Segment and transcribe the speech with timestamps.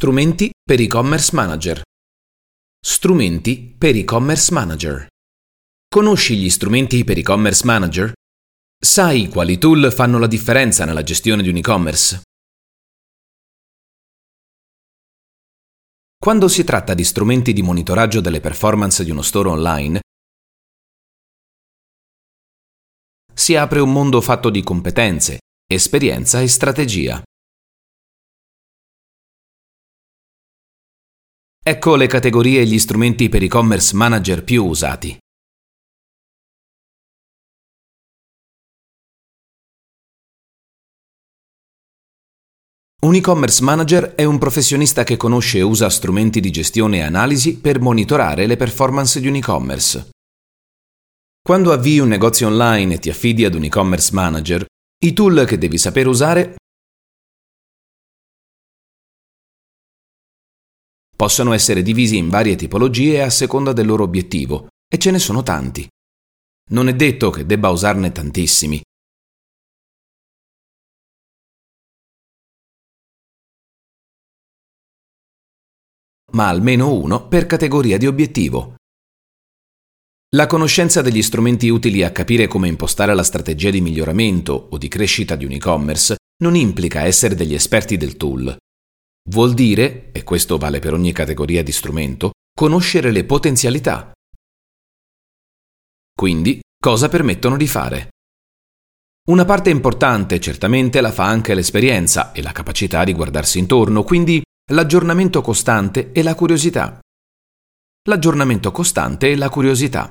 [0.00, 1.82] Strumenti per e-commerce manager.
[2.82, 5.06] Strumenti per e-commerce manager.
[5.86, 8.12] Conosci gli strumenti per e-commerce manager?
[8.82, 12.22] Sai quali tool fanno la differenza nella gestione di un e-commerce?
[16.16, 20.00] Quando si tratta di strumenti di monitoraggio delle performance di uno store online,
[23.34, 25.40] si apre un mondo fatto di competenze,
[25.70, 27.22] esperienza e strategia.
[31.62, 35.14] Ecco le categorie e gli strumenti per e-commerce manager più usati.
[43.02, 47.58] Un e-commerce manager è un professionista che conosce e usa strumenti di gestione e analisi
[47.58, 50.08] per monitorare le performance di un e-commerce.
[51.42, 54.64] Quando avvii un negozio online e ti affidi ad un e-commerce manager,
[55.04, 56.56] i tool che devi saper usare
[61.20, 65.42] possono essere divisi in varie tipologie a seconda del loro obiettivo, e ce ne sono
[65.42, 65.86] tanti.
[66.70, 68.80] Non è detto che debba usarne tantissimi.
[76.32, 78.76] ma almeno uno per categoria di obiettivo.
[80.36, 84.86] La conoscenza degli strumenti utili a capire come impostare la strategia di miglioramento o di
[84.86, 88.56] crescita di un e-commerce non implica essere degli esperti del tool,
[89.28, 94.12] Vuol dire, e questo vale per ogni categoria di strumento, conoscere le potenzialità.
[96.14, 98.08] Quindi, cosa permettono di fare?
[99.28, 104.42] Una parte importante certamente la fa anche l'esperienza e la capacità di guardarsi intorno, quindi
[104.72, 106.98] l'aggiornamento costante e la curiosità.
[108.08, 110.10] L'aggiornamento costante e la curiosità.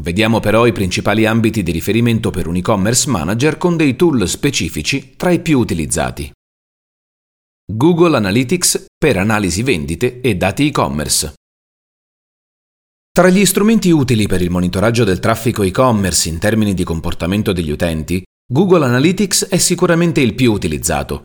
[0.00, 5.14] Vediamo però i principali ambiti di riferimento per un e-commerce manager con dei tool specifici
[5.14, 6.32] tra i più utilizzati.
[7.70, 11.34] Google Analytics per analisi vendite e dati e-commerce.
[13.12, 17.70] Tra gli strumenti utili per il monitoraggio del traffico e-commerce in termini di comportamento degli
[17.70, 21.24] utenti, Google Analytics è sicuramente il più utilizzato.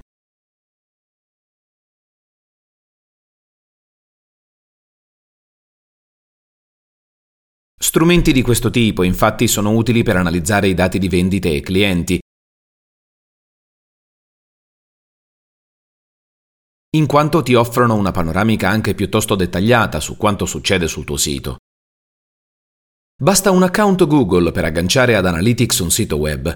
[7.96, 12.20] Strumenti di questo tipo infatti sono utili per analizzare i dati di vendite e clienti,
[16.98, 21.56] in quanto ti offrono una panoramica anche piuttosto dettagliata su quanto succede sul tuo sito.
[23.16, 26.54] Basta un account Google per agganciare ad Analytics un sito web.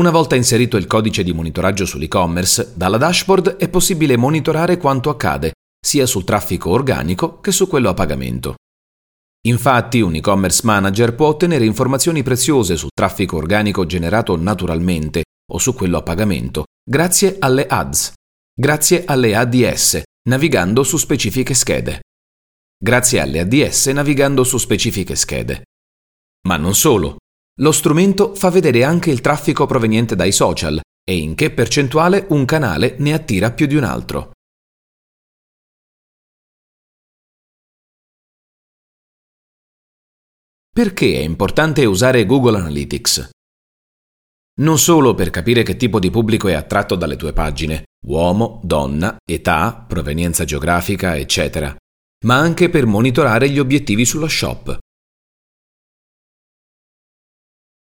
[0.00, 5.52] Una volta inserito il codice di monitoraggio sull'e-commerce, dalla dashboard è possibile monitorare quanto accade,
[5.78, 8.54] sia sul traffico organico che su quello a pagamento.
[9.46, 15.74] Infatti un e-commerce manager può ottenere informazioni preziose sul traffico organico generato naturalmente o su
[15.74, 18.12] quello a pagamento, grazie alle ads,
[18.52, 22.00] grazie alle ADS, navigando su specifiche schede.
[22.80, 25.64] Grazie alle ADS navigando su specifiche schede.
[26.46, 27.16] Ma non solo.
[27.60, 32.44] Lo strumento fa vedere anche il traffico proveniente dai social e in che percentuale un
[32.44, 34.32] canale ne attira più di un altro.
[40.78, 43.30] Perché è importante usare Google Analytics?
[44.60, 49.16] Non solo per capire che tipo di pubblico è attratto dalle tue pagine, uomo, donna,
[49.28, 51.74] età, provenienza geografica, eccetera,
[52.26, 54.78] ma anche per monitorare gli obiettivi sullo shop.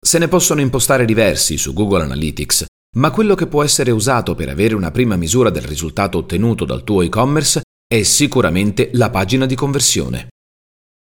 [0.02, 2.64] Se ne possono impostare diversi su Google Analytics,
[2.96, 6.82] ma quello che può essere usato per avere una prima misura del risultato ottenuto dal
[6.82, 10.28] tuo e-commerce è sicuramente la pagina di conversione.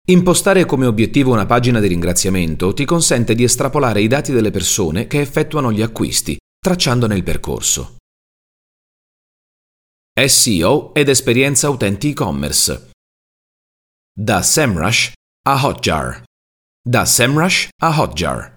[0.10, 5.06] Impostare come obiettivo una pagina di ringraziamento ti consente di estrapolare i dati delle persone
[5.06, 7.98] che effettuano gli acquisti, tracciandone il percorso.
[10.18, 12.92] SEO ed esperienza utenti e-commerce.
[14.18, 15.12] Da SEMrush
[15.46, 16.24] a Hotjar.
[16.82, 18.56] Da SEMrush a Hotjar.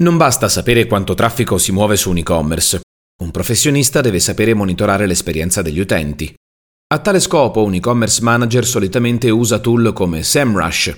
[0.00, 2.80] Non basta sapere quanto traffico si muove su un e-commerce.
[3.22, 6.34] Un professionista deve sapere monitorare l'esperienza degli utenti,
[6.90, 10.96] a tale scopo un e-commerce manager solitamente usa tool come SEMrush.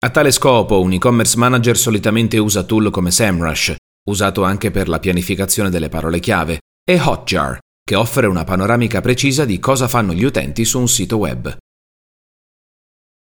[0.00, 3.76] A tale scopo un e-commerce manager solitamente usa tool come SEMrush,
[4.08, 9.44] usato anche per la pianificazione delle parole chiave, e Hotjar, che offre una panoramica precisa
[9.44, 11.56] di cosa fanno gli utenti su un sito web.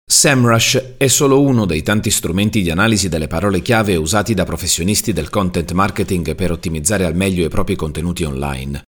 [0.09, 5.11] SEMrush è solo uno dei tanti strumenti di analisi delle parole chiave usati da professionisti
[5.11, 8.86] del content marketing per ottimizzare al meglio i propri contenuti online.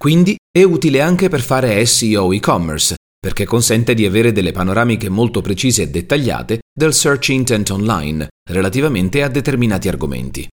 [0.00, 5.40] Quindi è utile anche per fare SEO e-commerce, perché consente di avere delle panoramiche molto
[5.40, 10.48] precise e dettagliate del search intent online relativamente a determinati argomenti.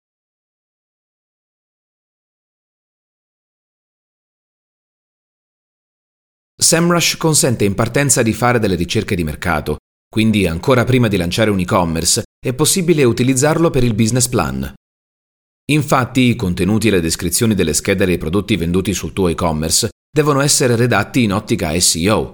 [6.56, 9.76] SEMrush consente in partenza di fare delle ricerche di mercato,
[10.08, 14.74] quindi ancora prima di lanciare un e-commerce è possibile utilizzarlo per il business plan.
[15.72, 20.40] Infatti i contenuti e le descrizioni delle schede dei prodotti venduti sul tuo e-commerce devono
[20.40, 22.32] essere redatti in ottica SEO,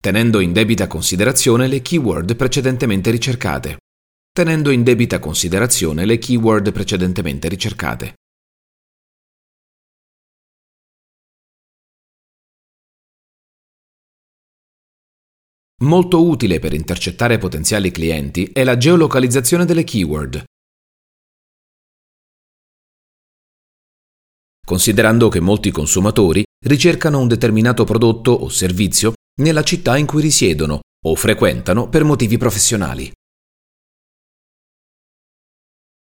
[0.00, 3.78] tenendo in debita considerazione le keyword precedentemente ricercate.
[4.32, 8.14] Tenendo in debita considerazione le keyword precedentemente ricercate.
[15.82, 20.44] Molto utile per intercettare potenziali clienti è la geolocalizzazione delle keyword.
[24.70, 30.78] Considerando che molti consumatori ricercano un determinato prodotto o servizio nella città in cui risiedono
[31.06, 33.10] o frequentano per motivi professionali.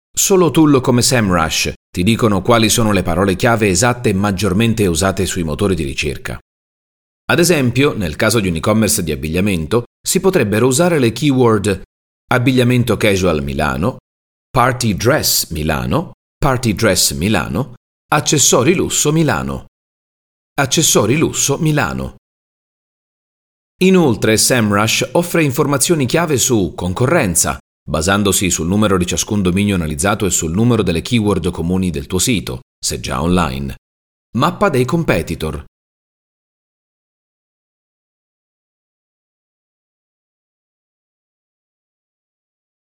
[0.09, 5.43] Solo tool come SEMrush ti dicono quali sono le parole chiave esatte maggiormente usate sui
[5.43, 6.39] motori di ricerca.
[7.25, 11.81] Ad esempio, nel caso di un e-commerce di abbigliamento, si potrebbero usare le keyword
[12.31, 13.97] abbigliamento casual Milano,
[14.49, 17.73] party dress Milano, party dress Milano,
[18.07, 19.65] accessori lusso Milano,
[20.59, 22.17] accessori lusso Milano.
[23.81, 30.29] Inoltre SEMrush offre informazioni chiave su concorrenza, basandosi sul numero di ciascun dominio analizzato e
[30.29, 33.75] sul numero delle keyword comuni del tuo sito, se già online.
[34.37, 35.65] Mappa dei competitor,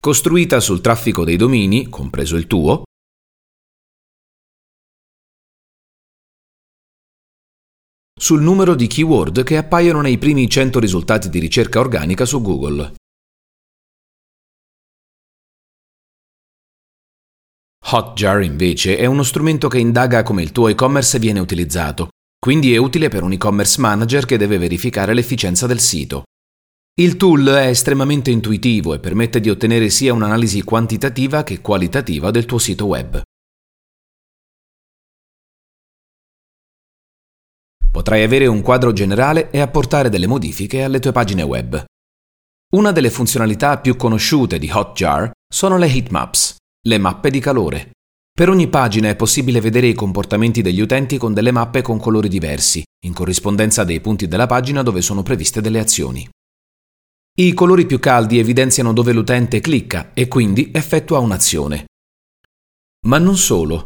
[0.01, 2.83] costruita sul traffico dei domini, compreso il tuo,
[8.17, 12.93] sul numero di keyword che appaiono nei primi 100 risultati di ricerca organica su Google.
[17.87, 22.07] Hotjar invece è uno strumento che indaga come il tuo e-commerce viene utilizzato,
[22.39, 26.23] quindi è utile per un e-commerce manager che deve verificare l'efficienza del sito.
[26.97, 32.45] Il tool è estremamente intuitivo e permette di ottenere sia un'analisi quantitativa che qualitativa del
[32.45, 33.21] tuo sito web.
[38.05, 41.83] Potrai avere un quadro generale e apportare delle modifiche alle tue pagine web.
[42.75, 46.55] Una delle funzionalità più conosciute di Hotjar sono le heatmaps,
[46.85, 47.93] le mappe di calore.
[48.31, 52.27] Per ogni pagina è possibile vedere i comportamenti degli utenti con delle mappe con colori
[52.27, 56.29] diversi, in corrispondenza dei punti della pagina dove sono previste delle azioni.
[57.37, 61.85] I colori più caldi evidenziano dove l'utente clicca e quindi effettua un'azione.
[63.07, 63.85] Ma non solo.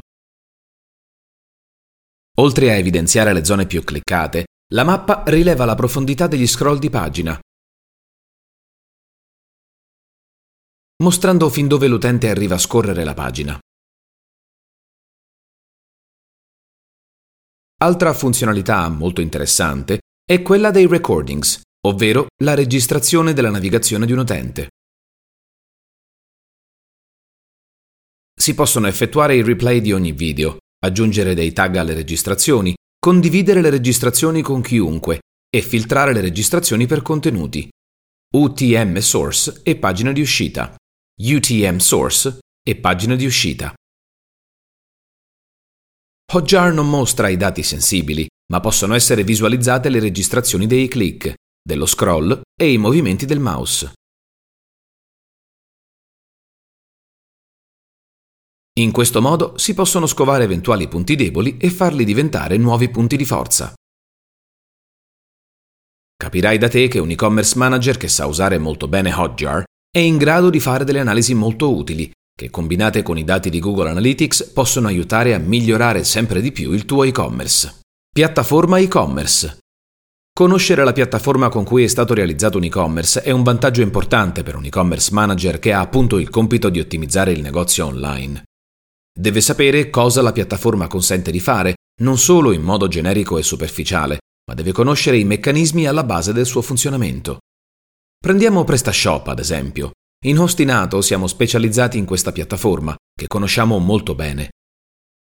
[2.39, 6.89] Oltre a evidenziare le zone più cliccate, la mappa rileva la profondità degli scroll di
[6.89, 7.37] pagina,
[11.03, 13.59] mostrando fin dove l'utente arriva a scorrere la pagina.
[17.81, 24.19] Altra funzionalità molto interessante è quella dei recordings, ovvero la registrazione della navigazione di un
[24.19, 24.69] utente.
[28.33, 33.69] Si possono effettuare i replay di ogni video, aggiungere dei tag alle registrazioni, condividere le
[33.69, 37.69] registrazioni con chiunque e filtrare le registrazioni per contenuti.
[38.31, 40.75] UTM source e pagina di uscita.
[41.21, 43.73] UTM source e pagina di uscita.
[46.31, 51.87] Hotjar non mostra i dati sensibili, ma possono essere visualizzate le registrazioni dei click, dello
[51.87, 53.93] scroll e i movimenti del mouse.
[58.79, 63.25] In questo modo si possono scovare eventuali punti deboli e farli diventare nuovi punti di
[63.25, 63.73] forza.
[66.15, 70.17] Capirai da te che un e-commerce manager che sa usare molto bene Hotjar è in
[70.17, 74.51] grado di fare delle analisi molto utili, che combinate con i dati di Google Analytics
[74.53, 77.81] possono aiutare a migliorare sempre di più il tuo e-commerce.
[78.09, 79.57] Piattaforma e-commerce.
[80.31, 84.55] Conoscere la piattaforma con cui è stato realizzato un e-commerce è un vantaggio importante per
[84.55, 88.43] un e-commerce manager che ha appunto il compito di ottimizzare il negozio online.
[89.19, 91.73] Deve sapere cosa la piattaforma consente di fare,
[92.03, 96.45] non solo in modo generico e superficiale, ma deve conoscere i meccanismi alla base del
[96.45, 97.39] suo funzionamento.
[98.17, 99.91] Prendiamo PrestaShop, ad esempio.
[100.25, 104.51] In Hostinato siamo specializzati in questa piattaforma, che conosciamo molto bene.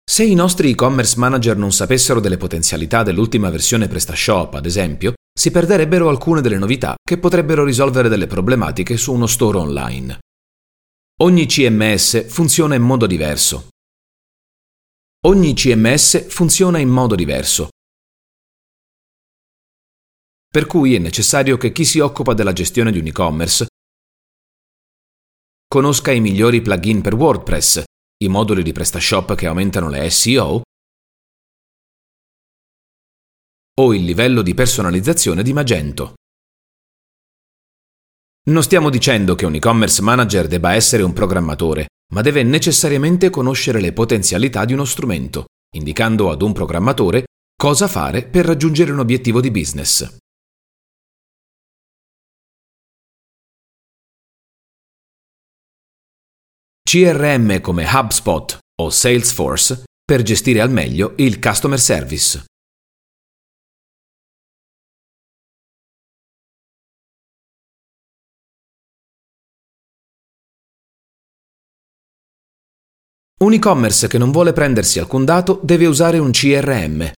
[0.03, 5.51] Se i nostri e-commerce manager non sapessero delle potenzialità dell'ultima versione PrestaShop, ad esempio, si
[5.51, 10.19] perderebbero alcune delle novità che potrebbero risolvere delle problematiche su uno store online.
[11.21, 13.69] Ogni CMS funziona in modo diverso.
[15.27, 17.69] Ogni CMS funziona in modo diverso.
[20.47, 23.67] Per cui è necessario che chi si occupa della gestione di un e-commerce
[25.67, 27.85] conosca i migliori plugin per WordPress
[28.19, 30.63] i moduli di PrestaShop che aumentano le SEO
[33.81, 36.17] o il livello di personalizzazione di Magento.
[38.51, 43.81] Non stiamo dicendo che un e-commerce manager debba essere un programmatore, ma deve necessariamente conoscere
[43.81, 47.25] le potenzialità di uno strumento, indicando ad un programmatore
[47.57, 50.17] cosa fare per raggiungere un obiettivo di business.
[56.89, 62.45] CRM come HubSpot o Salesforce per gestire al meglio il customer service.
[73.55, 77.13] Un e-commerce che non vuole prendersi alcun dato deve usare un CRM.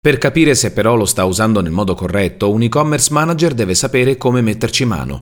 [0.00, 4.16] Per capire se però lo sta usando nel modo corretto, un e-commerce manager deve sapere
[4.16, 5.20] come metterci mano,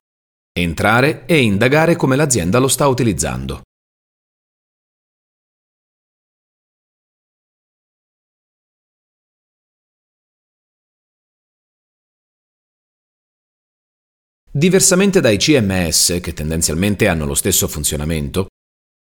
[0.51, 3.61] entrare e indagare come l'azienda lo sta utilizzando.
[14.51, 18.47] Diversamente dai CMS, che tendenzialmente hanno lo stesso funzionamento,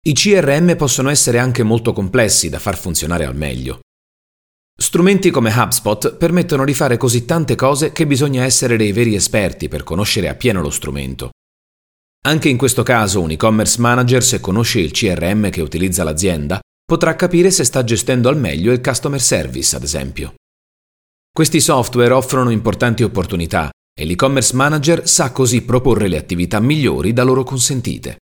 [0.07, 3.79] i CRM possono essere anche molto complessi da far funzionare al meglio.
[4.77, 9.67] Strumenti come HubSpot permettono di fare così tante cose che bisogna essere dei veri esperti
[9.67, 11.31] per conoscere appieno lo strumento.
[12.27, 17.15] Anche in questo caso un e-commerce manager, se conosce il CRM che utilizza l'azienda, potrà
[17.15, 20.35] capire se sta gestendo al meglio il customer service, ad esempio.
[21.33, 27.23] Questi software offrono importanti opportunità e l'e-commerce manager sa così proporre le attività migliori da
[27.23, 28.17] loro consentite.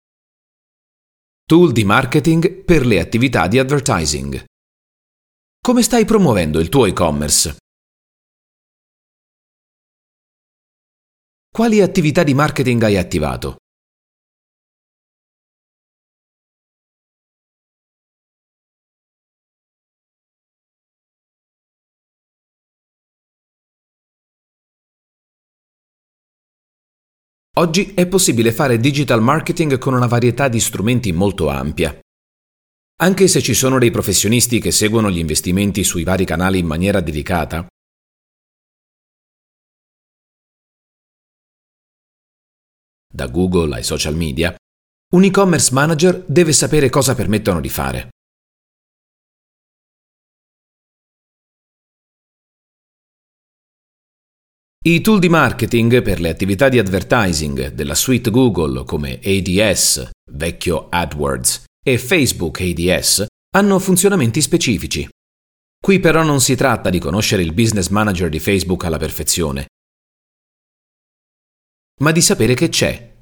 [1.44, 4.44] Tool di marketing per le attività di advertising.
[5.60, 7.56] Come stai promuovendo il tuo e-commerce?
[11.50, 13.56] Quali attività di marketing hai attivato?
[27.58, 31.94] Oggi è possibile fare digital marketing con una varietà di strumenti molto ampia.
[33.02, 37.02] Anche se ci sono dei professionisti che seguono gli investimenti sui vari canali in maniera
[37.02, 37.66] dedicata,
[43.06, 44.56] da Google ai social media,
[45.10, 48.11] un e-commerce manager deve sapere cosa permettono di fare.
[54.84, 60.88] I tool di marketing per le attività di advertising della suite Google come ADS, vecchio
[60.88, 65.08] AdWords, e Facebook ADS hanno funzionamenti specifici.
[65.80, 69.68] Qui però non si tratta di conoscere il business manager di Facebook alla perfezione,
[72.00, 73.14] ma di sapere che c'è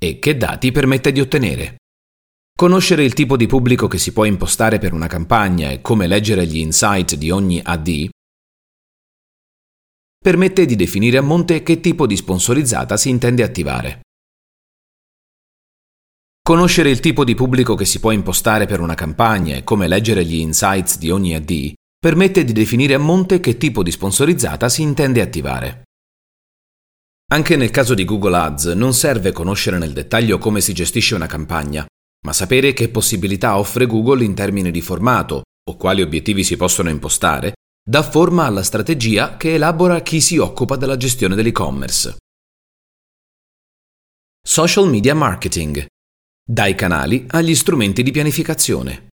[0.00, 1.76] e che dati permette di ottenere.
[2.56, 6.46] Conoscere il tipo di pubblico che si può impostare per una campagna e come leggere
[6.46, 8.08] gli insight di ogni AD
[10.28, 14.00] permette di definire a monte che tipo di sponsorizzata si intende attivare.
[16.42, 20.26] Conoscere il tipo di pubblico che si può impostare per una campagna e come leggere
[20.26, 24.82] gli insights di ogni AD permette di definire a monte che tipo di sponsorizzata si
[24.82, 25.84] intende attivare.
[27.32, 31.26] Anche nel caso di Google Ads non serve conoscere nel dettaglio come si gestisce una
[31.26, 31.86] campagna,
[32.26, 36.90] ma sapere che possibilità offre Google in termini di formato o quali obiettivi si possono
[36.90, 37.54] impostare
[37.88, 42.18] dà forma alla strategia che elabora chi si occupa della gestione dell'e-commerce.
[44.46, 45.86] Social media marketing.
[46.46, 49.08] Dai canali agli strumenti di pianificazione.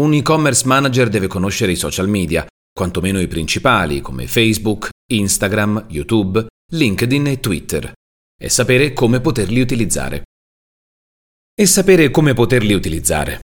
[0.00, 6.44] Un e-commerce manager deve conoscere i social media, quantomeno i principali come Facebook, Instagram, YouTube,
[6.72, 7.92] LinkedIn e Twitter,
[8.36, 10.24] e sapere come poterli utilizzare.
[11.54, 13.40] E sapere come poterli utilizzare.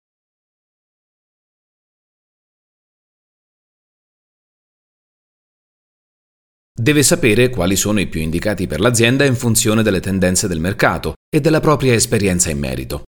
[6.79, 11.15] Deve sapere quali sono i più indicati per l'azienda in funzione delle tendenze del mercato
[11.29, 13.03] e della propria esperienza in merito.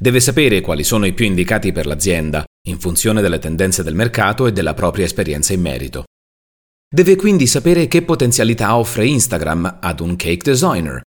[0.00, 4.46] Deve sapere quali sono i più indicati per l'azienda in funzione delle tendenze del mercato
[4.46, 6.04] e della propria esperienza in merito.
[6.88, 11.02] Deve quindi sapere che potenzialità offre Instagram ad un cake designer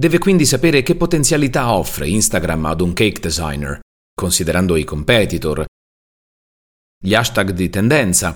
[0.00, 3.80] Deve quindi sapere che potenzialità offre Instagram ad un cake designer,
[4.14, 5.62] considerando i competitor,
[6.96, 8.32] gli hashtag di tendenza,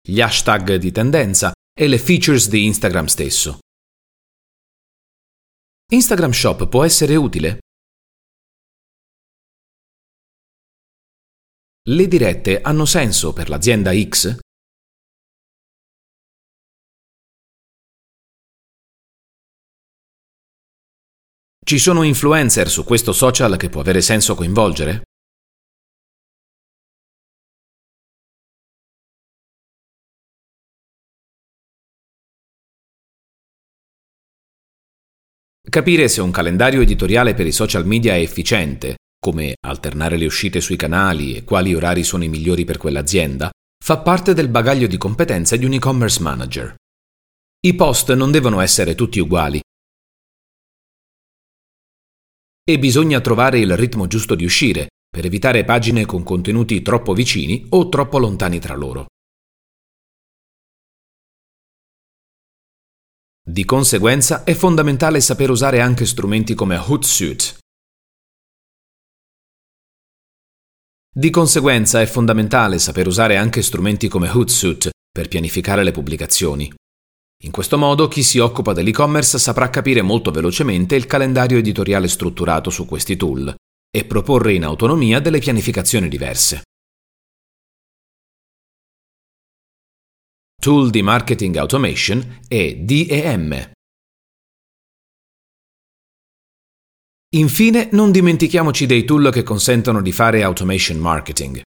[0.00, 3.58] gli hashtag di tendenza e le features di Instagram stesso.
[5.90, 7.58] Instagram Shop può essere utile?
[11.88, 14.38] Le dirette hanno senso per l'azienda X?
[21.64, 25.02] Ci sono influencer su questo social che può avere senso coinvolgere?
[35.70, 40.60] Capire se un calendario editoriale per i social media è efficiente, come alternare le uscite
[40.60, 43.50] sui canali e quali orari sono i migliori per quell'azienda,
[43.82, 46.74] fa parte del bagaglio di competenze di un e-commerce manager.
[47.64, 49.60] I post non devono essere tutti uguali.
[52.64, 57.66] E bisogna trovare il ritmo giusto di uscire, per evitare pagine con contenuti troppo vicini
[57.70, 59.06] o troppo lontani tra loro.
[63.44, 67.58] Di conseguenza è fondamentale saper usare anche strumenti come Hootsuite.
[71.14, 76.72] Di conseguenza è fondamentale saper usare anche strumenti come Hootsuite per pianificare le pubblicazioni.
[77.44, 82.70] In questo modo chi si occupa dell'e-commerce saprà capire molto velocemente il calendario editoriale strutturato
[82.70, 83.52] su questi tool
[83.90, 86.62] e proporre in autonomia delle pianificazioni diverse.
[90.62, 93.72] Tool di Marketing Automation e DEM.
[97.34, 101.60] Infine, non dimentichiamoci dei tool che consentono di fare automation marketing,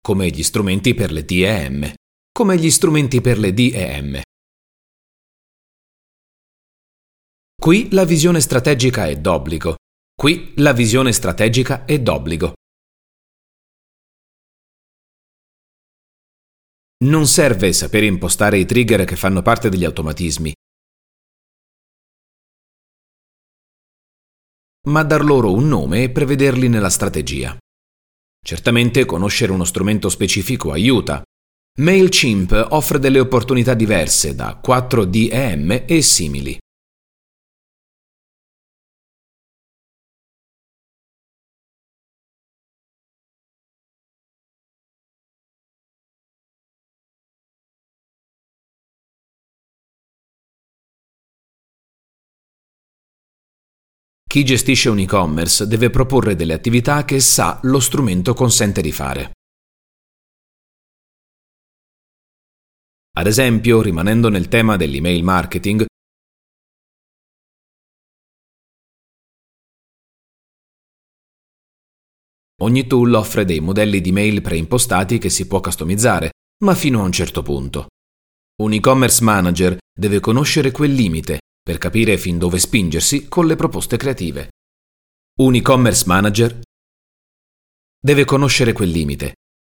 [0.00, 1.92] come gli strumenti per le DEM,
[2.32, 4.22] come gli strumenti per le DEM.
[7.60, 9.74] Qui la visione strategica è d'obbligo.
[10.14, 12.52] Qui la visione strategica è d'obbligo.
[17.04, 20.52] Non serve sapere impostare i trigger che fanno parte degli automatismi,
[24.88, 27.56] ma dar loro un nome e prevederli nella strategia.
[28.40, 31.22] Certamente conoscere uno strumento specifico aiuta.
[31.80, 36.58] MailChimp offre delle opportunità diverse da 4DM e simili.
[54.28, 59.32] Chi gestisce un e-commerce deve proporre delle attività che sa lo strumento consente di fare.
[63.16, 65.86] Ad esempio, rimanendo nel tema dell'email marketing,
[72.60, 76.32] ogni tool offre dei modelli di mail preimpostati che si può customizzare,
[76.64, 77.86] ma fino a un certo punto.
[78.62, 83.98] Un e-commerce manager deve conoscere quel limite per capire fin dove spingersi con le proposte
[83.98, 84.48] creative.
[85.40, 86.62] Un e-commerce manager
[88.00, 89.34] deve conoscere quel limite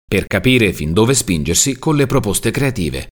[0.09, 3.09] per capire fin dove spingersi con le proposte creative.